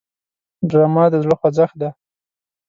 ډرامه 0.69 1.03
د 1.11 1.15
زړه 1.23 1.35
خوځښت 1.39 1.75
دی 1.81 1.89